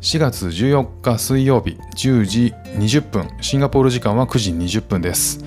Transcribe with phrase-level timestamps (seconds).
[0.00, 5.44] 4月14日水曜日10時20分シンガポール時間は9時20分です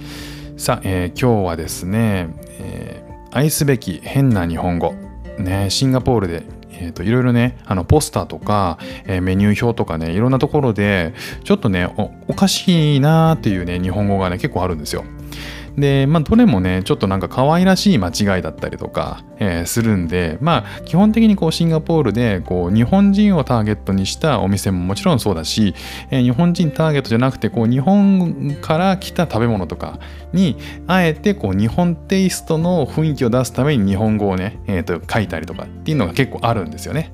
[0.57, 2.29] さあ、えー、今日はですね、
[2.59, 4.93] えー、愛すべき変な日本語
[5.39, 6.43] ねシンガポールで
[6.75, 11.13] えと、いろいろねあのポスターとか、えー、メニュー表とかねいろんなところで
[11.43, 11.91] ちょっとね
[12.27, 15.03] おかしいなーっていうね日本語がね結構あるんですよ。
[15.77, 25.73] で、まあ、どれもね、ちょっとなんか可愛らしい間違いだったりとか、えー、するんで、まあ、基本的にこうシンガポールでこう日本人をターゲットにしたお店ももちろんそうだし、
[26.11, 29.99] えー、日本人ターゲットじゃなくて、こう日本から来た食べ物とか
[30.31, 30.57] に、
[30.87, 37.11] あえてこう日本テイストの雰囲気を出すために日本語をね、えー、と書いたりとかっていうのが結構あるんですよね。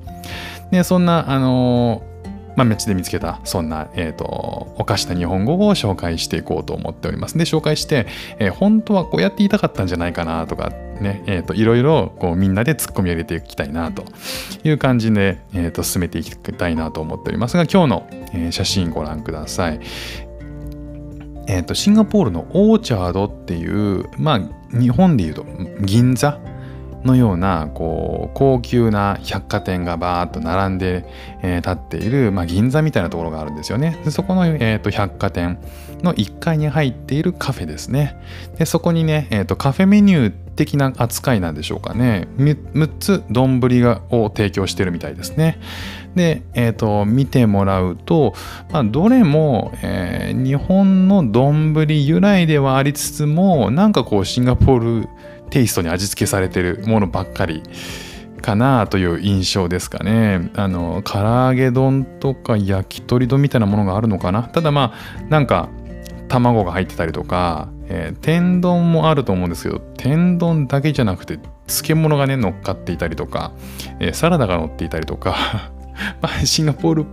[0.71, 2.03] で、そんな、あの
[2.59, 4.25] まあ、街で見つけたそんな、えーと、
[4.77, 7.37] おかした日本語を紹介していこうと思っております。
[7.37, 8.05] で紹介して、
[8.37, 10.67] えー、本当はこうやって言いたかったんじゃないかなとか
[10.99, 14.03] ね、えーと、いろいろこうみんなで突っ込み上げていきたいなと
[14.65, 19.79] いう感じで、えーと、進めていきたいなと思っておりますが今日の、え、写真ご覧ください。
[21.47, 25.45] えー、とシンガポールのオーチャードっていうまあ日本でいうと
[25.81, 26.39] 銀座
[27.03, 31.05] のようなこう高級な百貨店がバーッと並んで、
[31.41, 33.99] えー、立っている、まあ、銀座みたいなところがあるんですよね。
[34.03, 35.59] でそこの、えーと、百貨店
[36.03, 38.17] の1階に入っているカフェですね。
[38.57, 42.27] でそこにね、えーと、カフェメニュー的な扱いなんでしょうかね。
[42.37, 43.59] 6つ丼
[44.09, 45.59] を提供してるみたいですね。
[46.15, 48.33] で、えーと、見てもらうと、
[48.71, 55.09] まあ、どれも、えー、日本の丼由来ではありつつもなんかこうシンガポール
[55.49, 57.63] テイストに味付けされてるものばっかり
[58.39, 60.49] かなという印象ですかね。
[60.55, 64.43] あの唐揚げ丼とか焼き鳥丼みたいなものがあるのかな。
[64.43, 65.69] ただまあなんか
[66.27, 73.51] 卵が入ってたりとか、えー、天丼もあると思うんですけど天丼だけじゃなくて漬物がね乗っかっていたりとか、
[73.99, 75.71] えー、サラダが乗っていたりとか
[76.21, 77.05] まあシンガポールっ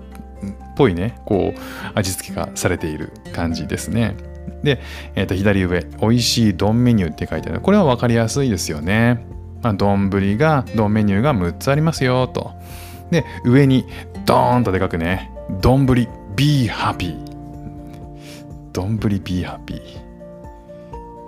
[0.76, 1.60] ぽいねこう
[1.94, 4.14] 味付けがされている感じですね。
[4.62, 4.81] で、
[5.15, 7.61] えー、と左上、美味しい丼メニューって書いてある。
[7.61, 9.27] これは分かりやすいですよね。
[9.62, 12.53] まあ、丼が、丼メニューが6つありますよと。
[13.11, 13.87] で、上に
[14.25, 15.31] ドーンとでかくね、
[15.61, 17.17] 丼 be happy。
[18.72, 19.81] 丼 be happy。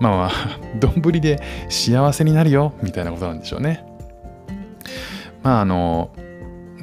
[0.00, 0.31] まあまあ、
[0.78, 3.84] 丼で幸せになるよ、みたいなことなんでしょうね。
[5.43, 6.10] まああの、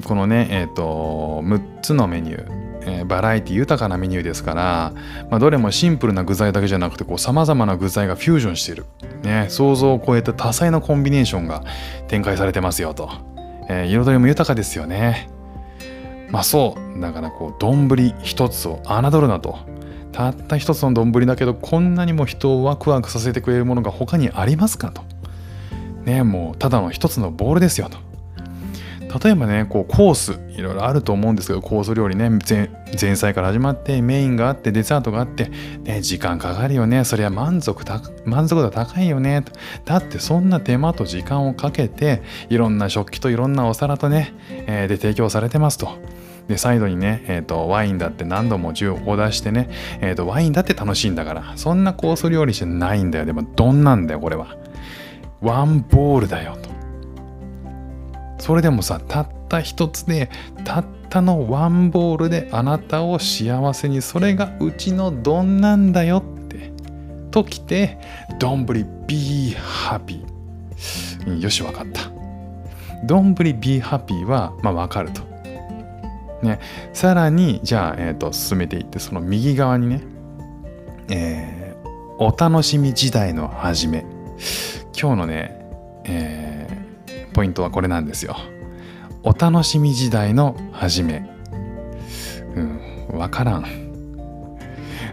[0.04, 2.65] このね、えっ、ー、と、6つのメニュー。
[2.86, 4.94] えー、バラエティ豊かなメニューですから、
[5.30, 8.86] まあ、どれもシンプルな具材だけじゃなくてさまざまな具材がフュージョンしている、
[9.24, 11.64] ね、想像を超えた多彩なコンビネーションが
[12.08, 13.10] 展開されてますよと、
[13.70, 15.30] えー、彩りも豊かですよね。
[16.30, 17.00] まあそう。
[17.00, 17.88] だからこう丼
[18.24, 19.58] 一つを侮るなと。
[20.12, 25.04] たった一つの丼だけどこんなにも人をワクワクさせてくれるものが他にありますかと。
[26.06, 27.98] ねもうただの一つのボールですよと。
[29.24, 32.30] 例えばねこうコースいろいろあると思うんですけどコース料理ね
[33.00, 35.52] 前菜から始まってメインがあってデザートがあって、
[35.84, 37.84] ね、時間かかるよねそれは満足
[38.26, 39.44] 満足度高いよね
[39.86, 44.34] だってそんな手間と時間をかけていろんな食器といろんなお皿とね、
[44.68, 45.98] えー、で提供されてますと。
[46.48, 53.26] で、サイドにね、えーと、ワインだって何度も10オーダーしてね、えーと、ワインだって楽しいんだから、そんなコース料理じゃないんだよ。
[53.26, 54.56] でも、どんなんだよ、これは。
[55.42, 56.75] ワンボールだよ、と。
[58.46, 60.30] それでもさたった一つで
[60.66, 66.72] たったのワンボールであなたを幸せにそれがうちの丼なんだよって。
[67.32, 67.98] ときて
[68.38, 68.64] 丼
[69.08, 69.56] be
[69.90, 70.22] happy
[71.42, 72.02] よしわかった。
[73.08, 75.24] 丼 be happy はまあわかると。
[76.44, 76.60] ね。
[76.94, 80.02] さらにじゃあ、えーと、進めていってその右側にね。
[81.10, 84.06] えー、お楽しみ時代の始め。
[84.96, 85.68] 今日のね、
[86.04, 86.68] え
[87.36, 88.38] ポイントはこれなんですよ。
[89.22, 91.30] お楽しみ時代の始め。
[92.56, 93.66] うん、わからん。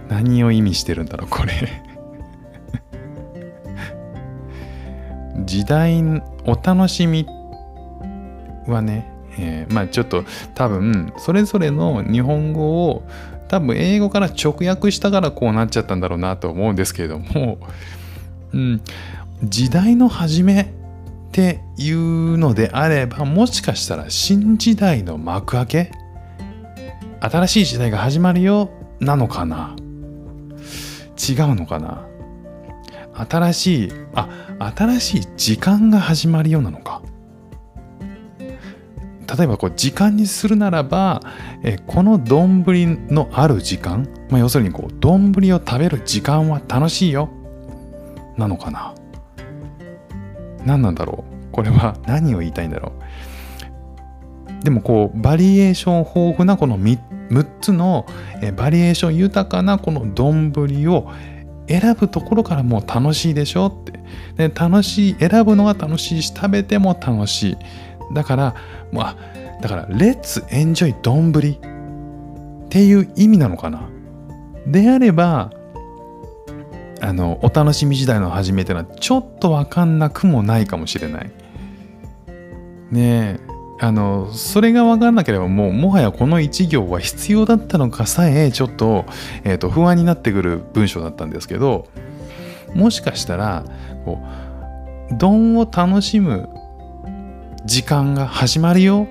[0.08, 1.52] 何を意味してるんだろう、これ
[5.44, 6.00] 時代、
[6.46, 7.26] お楽しみ
[8.68, 10.22] はね、えー、まあちょっと
[10.54, 13.02] 多分、それぞれの日本語を
[13.48, 17.58] 多分英語から直訳したからこうなっちゃったんだろうなと思うんですけれども、
[18.52, 18.80] うん、
[19.42, 20.72] 時代の始め
[21.32, 25.92] っていうのであればもしかしたら新時代の幕開け？
[27.20, 28.68] 新しい時代が始まるよ？
[29.00, 29.74] なのかな？
[31.16, 32.06] 違うのかな？
[33.14, 34.28] 新しいあ
[34.76, 37.00] 新しい時間が始まるようなのか？
[38.38, 41.22] 例えばこう時間にするならば
[41.62, 42.62] えこの丼
[43.08, 47.30] のある時間、まあ、要するにこう丼を食べる時間は楽しいよ？
[48.36, 48.94] なのかな？
[50.64, 51.52] 何なんだろう？
[51.52, 52.92] これは 何を言いたいんだろ
[54.62, 56.98] でもこうバリエーション豊富なこの 6,
[57.30, 58.06] 6つの
[58.56, 60.52] バリエーション豊かなこの丼
[60.88, 61.10] を
[61.68, 63.92] 選ぶところからもう楽しいでしょって。
[64.36, 67.56] で楽しい選ぶのが楽しいし食べても楽しい。
[68.14, 68.54] だから
[68.92, 69.16] まあ
[69.60, 73.88] だから Let's enjoy 丼っていう意味なのかな？
[74.66, 75.50] であれば
[77.02, 81.32] あのお楽しみ時代の始めってのはちょっと分かんなくもないかもしれない。
[82.92, 83.52] ねえ。
[83.80, 89.04] あのそれが分かんなければもうもはやこの1行は必要だったのかさえちょっと,、
[89.42, 91.88] えー、と不安になってくる文章だったんですけど
[92.76, 93.64] もしかしたら
[94.04, 94.22] こ
[95.10, 96.48] う丼を楽しむ
[97.64, 99.08] 時間が始まるよ。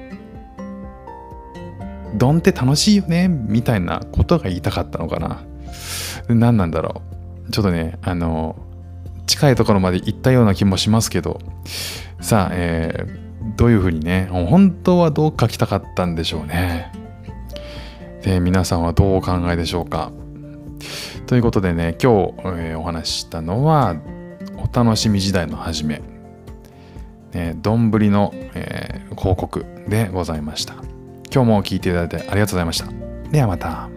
[2.15, 5.41] 丼って楽しいよねみたいなことが言いたかったのかな。
[6.29, 7.20] 何なんだろう。
[7.51, 8.55] ちょっとねあの
[9.27, 11.39] 近いところまで行ったような気もしますけど
[12.19, 16.91] さあ、えー、どういうふうにね本当はどう書きたかったんでしょうね。
[18.23, 20.11] で皆さんはどうお考えでしょうか。
[21.27, 23.95] ということでね今日、えー、お話ししたのは
[24.57, 26.01] お楽しみ時代の始め。
[27.61, 30.73] 丼、の、えー、広告でございました。
[31.33, 32.87] 今日も聞いていただいてありがとうございました。
[33.31, 33.90] ではまた。